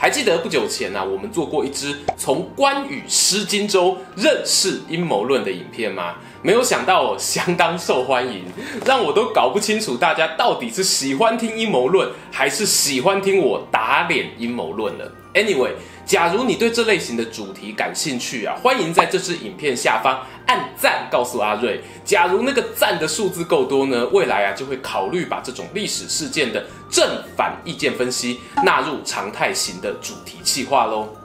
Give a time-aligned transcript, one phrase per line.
[0.00, 6.14] 还记得不久前呢、我们做过一支从关羽失荆州认识阴谋论的影片吗？
[6.42, 8.44] 没有想到相当受欢迎，
[8.86, 15.10] 让我都搞不清楚大家到底是喜欢听阴谋论，还是喜欢听我打脸阴谋论了。
[15.34, 15.72] Anyway。
[16.06, 21.80] 假如你对这类型的主题感兴趣啊，欢迎在这支影片下方按赞，告诉阿瑞。
[22.04, 31.19] 假如那个赞的数字够多呢，未来啊就会考虑把这种历史事件的正反意见分析纳入常态型的主题企划喽。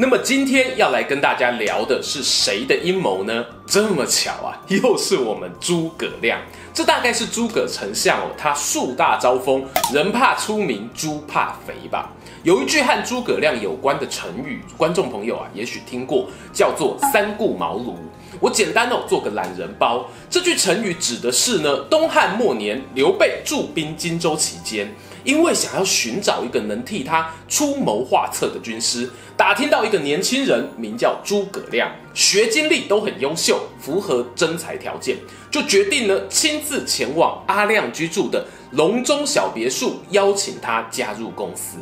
[0.00, 3.44] 那么今天要来跟大家聊的是谁的阴谋呢？
[3.66, 6.40] 这么巧啊，又是我们诸葛亮。
[6.72, 12.10] 这大概是诸葛丞相哦，他树大招风，人怕出名，猪怕肥吧。
[12.44, 17.96] 有一句和诸葛亮有关的成语，观众朋友啊，也许听过，叫做“三顾茅庐”。
[18.40, 20.08] 我简单哦做个懒人包。
[20.30, 35.16] 这句成语指的是呢，东汉末年刘备驻兵荆州期间，因为想要寻找一个能替他出谋划策的军师，打听到一个年轻人，名叫诸葛亮，学经历都很优秀，符合征才条件，
[35.50, 41.78] 就决定呢亲自前往阿亮居住的隆中小别墅，邀请他加入公司。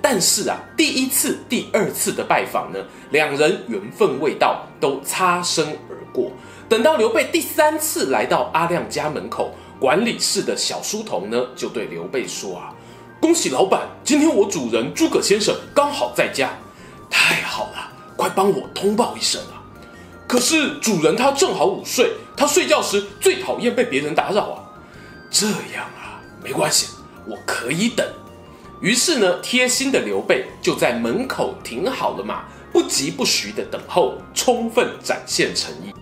[0.00, 2.78] 但是啊，第一次、第二次的拜访呢，
[3.10, 6.32] 两人缘分未到，都擦身而过。
[6.68, 12.72] 等到刘备第三次来到阿亮家门口，管理室的小书童呢，就对刘备说啊
[13.22, 16.50] ：“恭喜老板，今天我主人诸葛先生刚好在家，
[17.08, 19.62] 太好了，快帮我通报一声啊！
[20.26, 24.64] 可是主人他正好午睡，他睡觉时最讨厌被别人打扰啊。
[25.30, 26.88] 这样啊，没关系，
[27.24, 28.04] 我可以等。”
[28.82, 35.94] 于是呢，贴心的刘备就在门口停好了马，不疾不徐的等候，充分展现诚意。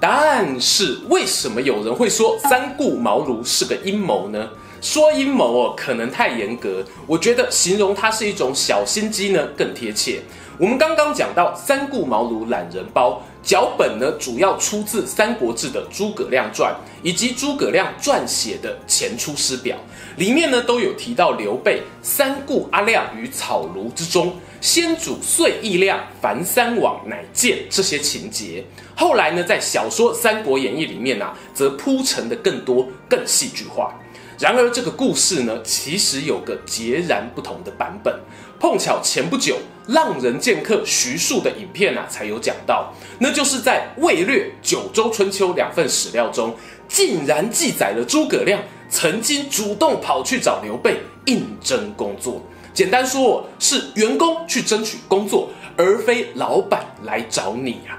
[0.00, 4.48] 但是，为什么有人会说三顾茅庐是个阴谋呢？
[4.86, 10.20] 说阴谋哦，可能太严格，我觉得形容它是一种小心机呢更贴切。
[10.60, 13.20] 我们刚刚讲到三顾茅庐懒人包。
[13.42, 16.72] 脚本呢，主要出自《三国志》的《诸葛亮传》，
[17.04, 19.76] 以及诸葛亮撰写的《前出师表》，
[20.18, 28.64] 里面呢都有提到刘备三顾阿亮于草庐之中，先主遂义亮，凡三往乃见这些情节。
[28.96, 33.94] 后来呢，在小说《三国演义》里面啊，则铺陈的更多、更戏剧化。
[34.38, 38.14] 然而，这个故事呢，其实有个截然不同的版本。
[38.58, 39.56] 碰巧前不久，
[39.88, 46.54] 浪人剑客徐庶的影片啊，才有讲到，那就是在《魏略》《九州春秋》两份史料中，
[46.88, 52.42] 竟然记载了诸葛亮曾经主动跑去找刘备应征工作。
[52.74, 57.96] 简单说，是员工去争取工作，而非老板来找你啊！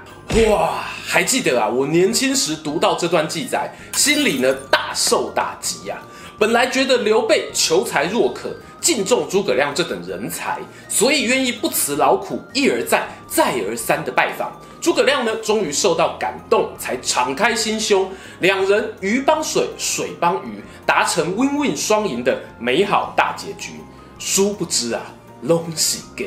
[0.48, 1.68] 哇，还记得啊？
[1.68, 6.06] 我年轻时读到这段记载，心里呢大受打击呀、啊。
[6.38, 8.48] 本来觉得刘备求才若渴，
[8.80, 14.52] 敬重诸葛亮这等人才，所以愿意不辞劳苦，一而再、再而三的拜访。
[14.80, 23.72] 诸葛亮呢，终于受到感动，才敞开心胸，两人鱼帮水，水帮鱼，达成 win-win 双赢的美好大结局。
[24.20, 25.02] 殊不知啊，
[25.42, 26.24] 拢是假，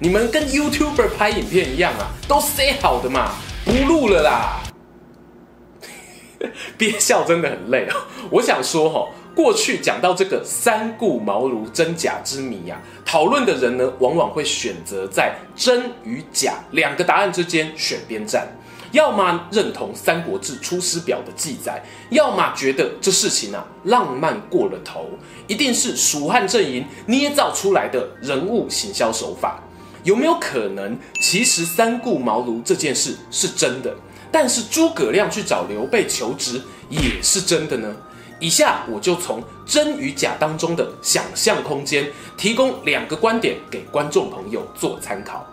[0.00, 3.30] 你们跟 YouTuber 拍影片一样啊，都 say 好的嘛，
[3.64, 4.58] 不录了啦。
[6.76, 7.94] 憋笑真的很累哦，
[8.28, 18.46] 我想说哈、过去讲到这个三顾茅庐真假之谜呀、啊，讨论的人呢，往往会选择在真与假两个答案之间选边站，
[18.90, 25.06] 要么认同《三国志·出师表》的记载，要么觉得这事情啊浪漫过了头，
[25.46, 29.62] 一定是蜀汉阵营捏造出来的人物行销手法。
[30.04, 33.94] 有没有可能，其实三顾茅庐这件事是真的，
[34.30, 36.60] 但是诸葛亮去找刘备求职
[36.90, 37.94] 也是真的呢？
[38.42, 45.46] 以下我就从真与假当中的想象空间，提供两个观点给观众朋友做参考。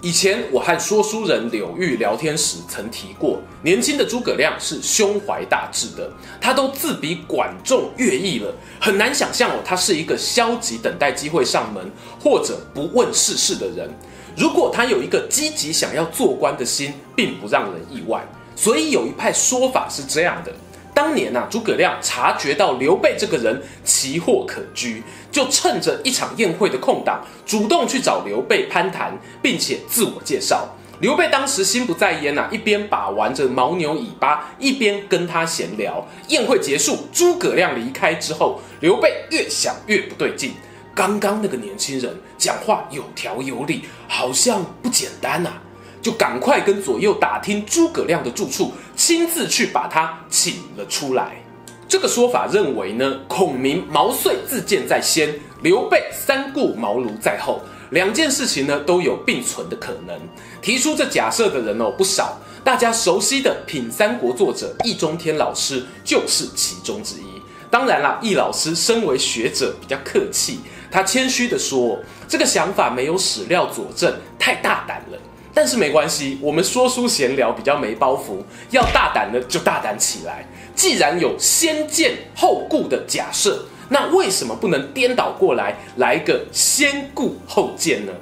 [0.00, 6.08] 以前我和说书人柳玉聊天时曾提过，年轻的诸葛亮是胸怀大志的，
[6.40, 11.90] 他都自比管仲、乐毅了，很难想象哦，他是一个消极等待机会上门，
[12.22, 13.90] 或者不问世事的人。
[14.36, 18.24] 如果他有一个积极想要做官的心，并不让人意外。
[18.60, 20.52] 所以有一派说法是这样的：
[20.92, 25.02] 当年啊，诸葛亮察觉到刘备这个人奇货可居，
[25.32, 30.68] 就趁着一场宴会的空档，主动去找刘备攀谈，并且自我介绍。
[31.00, 36.06] 刘备当时心不在焉呐、啊，一边把玩着牦牛尾巴，一边跟他闲聊。
[36.28, 40.52] 宴会结束，诸葛亮离开之后，刘备越想越不对劲。
[40.94, 45.62] 刚刚那个年轻人讲话有条有理，好像不简单呐、啊，
[46.00, 51.42] 就赶快跟左右打听诸葛亮的住处，亲自去把他请了出来。
[51.88, 57.60] 这个说法认为呢，孔明毛遂自荐在先，刘备三顾茅庐在后。
[57.90, 60.16] 两件事情呢都有并存的可能，
[60.62, 67.42] 提出这假设的人哦不少，大家熟悉的品三国作者易中天老师就是其中之一。
[67.68, 71.98] 当然啦，易老师身为学者比较客气，他谦虚地说，
[72.28, 75.18] 这个想法没有史料佐证，太大胆了。
[75.52, 80.46] 但是没关系，我们说书闲聊比较没包袱，要大胆的就大胆起来。
[80.74, 83.66] 既然有先见后顾的假设。
[83.92, 88.12] 那为什么不能颠倒过来，来个先顾后见呢？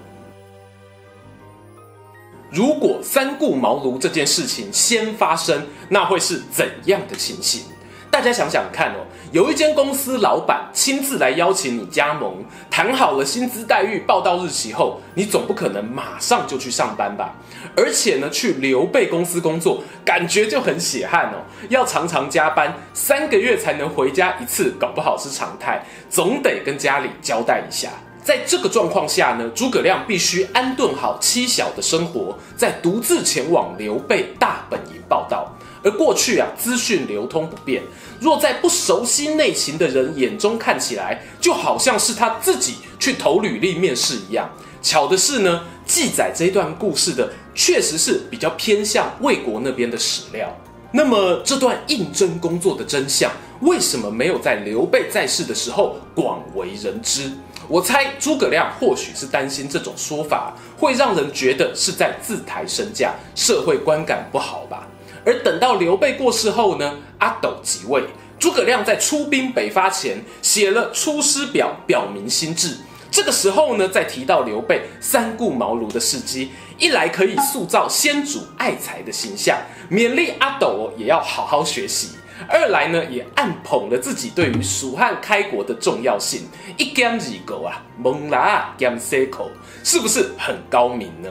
[2.51, 7.65] 如果三顾茅庐这件事情先发生，那会是怎样的情形？
[8.11, 17.35] 大家想想看哦，有一间公司老板亲自来邀请你加盟，谈好了薪资待遇、报到日期后，你总不可能马上就去上班吧？
[17.77, 27.91] 而且呢，去刘备公司工作，感觉就很血汗哦，要常常加班，三个月才能回家一次，搞不好是常态，总得跟家里交代一下。
[28.21, 35.51] 在这个状况下呢，诸葛亮必须安顿好妻小的生活，再独自前往刘备大本营报到。
[35.83, 37.83] 而过去啊，资讯流通不便，
[38.21, 44.51] 若在不熟悉内情的人眼中看起来，就好像是他自己去投履历面试一样。
[44.81, 50.57] 巧的是呢，记载这段故事的确实是比较偏向魏国那边的史料。
[50.93, 57.31] 那么这段应征工作的真相，为什么没有在刘备在世的时候广为人知？
[57.69, 64.87] 我猜诸葛亮或许是担心这种说法会让人觉得是在自抬身价，社会观感不好吧。
[65.29, 68.03] 而等到刘备过世后呢，阿斗即位，
[68.39, 72.79] 诸葛亮在出兵北伐前写了《出师表》，表明心志。
[73.11, 79.59] 这个时候呢，再提到刘备三顾茅庐的事迹，一来可以塑造先主爱才的形象，
[79.91, 82.17] 勉励阿斗也要好好学习；
[82.49, 86.49] 二来呢，也暗捧了自己对于蜀汉开国的重要性。
[86.79, 89.51] 一兼二狗啊，蒙拉兼塞口，
[89.85, 91.29] 是不是很高明呢？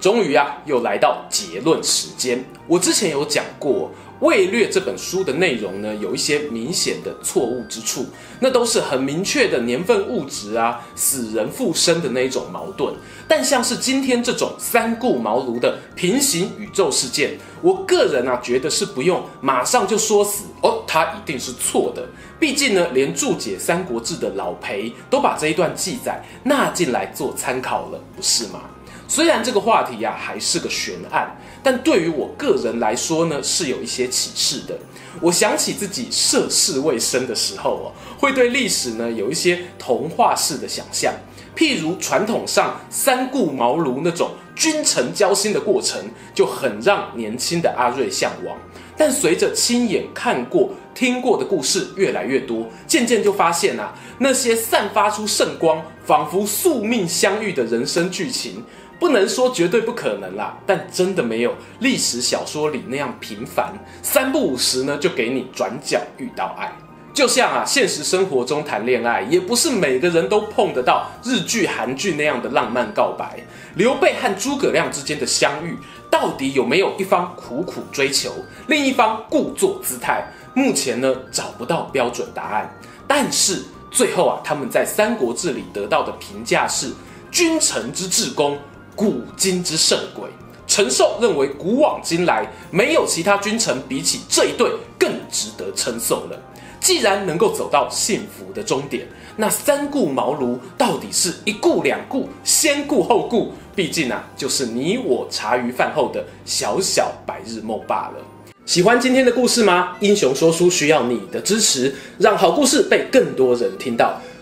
[0.00, 2.42] 终于啊，又来到结论时间。
[2.66, 3.90] 我之前有讲过，
[4.24, 8.06] 《魏略》这本书的内容呢，有一些明显的错误之处，
[8.40, 12.94] 那都是很明确的年份误植啊，死人复生的那一种矛盾。
[13.28, 22.06] 但像是今天这种三顾茅庐的平行宇宙事件，我个人啊觉得是不用马上就说死哦，它一定是错的。
[22.38, 28.62] 毕竟呢，连注解《三国志》的老裴都把这一段记载纳进来做参考了，不是吗？
[29.10, 34.78] 虽然这个话题呀、啊、还是个悬案，但对于我个人来说呢，是有一些启示的。
[35.20, 41.12] 我想起自己涉世未深的时候哦，会对历史呢有一些童话式的想象，
[41.56, 46.00] 譬如传统上三顾茅庐那种君臣交心的过程，
[46.32, 48.56] 就很让年轻的阿瑞向往。
[48.96, 58.62] 但随着亲眼看过、听过的故事越来越多，渐渐就发现啊，那些散发出圣光，仿佛宿命相遇的人生剧情。
[59.00, 66.70] 不能说绝对不可能啦，但真的没有历史小说里那样平凡，三不五时呢就给你转角遇到爱。
[67.12, 73.40] 就像啊，现实生活中谈恋爱，也不是每个人都碰得到日剧、韩剧那样的浪漫告白。
[73.74, 75.76] 刘备和诸葛亮之间的相遇，
[76.10, 78.32] 到底有没有一方苦苦追求，
[78.68, 80.24] 另一方故作姿态？
[80.54, 82.70] 目前呢找不到标准答案。
[83.08, 86.92] 但是最后啊，他们在《三国志》里得到的评价是：
[87.32, 88.58] 君臣之至公。
[89.00, 90.28] 古今之圣鬼，
[90.66, 96.38] 陈寿认为古往今来没有其他君臣比起这一对更值得称颂了。
[96.80, 103.54] 既然能够走到幸福的终点，那三顾茅庐到底是一顾两顾，先顾后顾？
[103.74, 108.22] 毕竟啊，就是你我茶余饭后的小小白日梦罢了。
[108.66, 109.96] 喜欢今天的故事吗？
[110.00, 114.20] 英雄说书需要你的支持，让好故事被更多人听到。